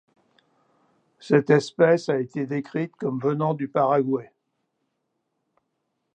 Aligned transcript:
Cette 1.19 1.51
espèce 1.51 2.09
a 2.09 2.19
été 2.19 2.47
décrite 2.47 2.95
comme 2.95 3.19
venant 3.19 3.53
du 3.53 3.67
Paraguay. 3.67 4.31